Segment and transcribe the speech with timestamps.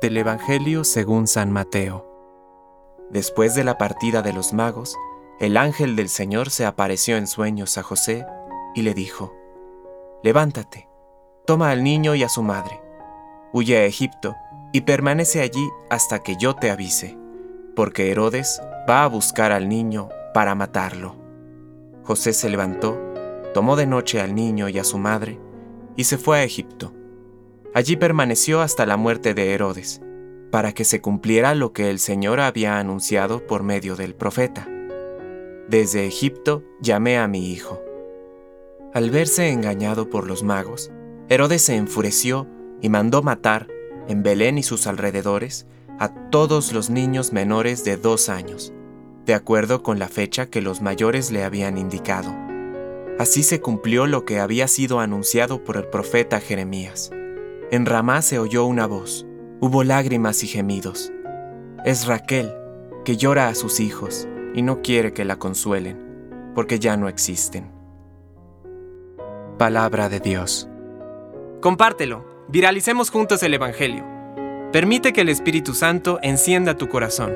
[0.00, 2.06] Del Evangelio según San Mateo.
[3.10, 4.96] Después de la partida de los magos,
[5.38, 8.26] el ángel del Señor se apareció en sueños a José
[8.74, 9.34] y le dijo,
[10.22, 10.88] Levántate,
[11.46, 12.80] toma al niño y a su madre,
[13.52, 14.34] huye a Egipto
[14.72, 17.18] y permanece allí hasta que yo te avise,
[17.76, 21.16] porque Herodes va a buscar al niño para matarlo.
[22.02, 22.98] José se levantó,
[23.54, 25.38] tomó de noche al niño y a su madre,
[25.96, 26.92] y se fue a Egipto.
[27.74, 30.02] Allí permaneció hasta la muerte de Herodes,
[30.50, 34.68] para que se cumpliera lo que el Señor había anunciado por medio del profeta.
[35.68, 37.82] Desde Egipto llamé a mi hijo.
[38.92, 40.90] Al verse engañado por los magos,
[41.30, 42.46] Herodes se enfureció
[42.82, 43.68] y mandó matar,
[44.06, 45.66] en Belén y sus alrededores,
[45.98, 48.74] a todos los niños menores de dos años,
[49.24, 52.34] de acuerdo con la fecha que los mayores le habían indicado.
[53.18, 57.10] Así se cumplió lo que había sido anunciado por el profeta Jeremías.
[57.72, 59.24] En Ramá se oyó una voz,
[59.58, 61.10] hubo lágrimas y gemidos.
[61.86, 62.52] Es Raquel,
[63.02, 67.72] que llora a sus hijos y no quiere que la consuelen, porque ya no existen.
[69.56, 70.68] Palabra de Dios.
[71.62, 74.04] Compártelo, viralicemos juntos el Evangelio.
[74.70, 77.32] Permite que el Espíritu Santo encienda tu corazón.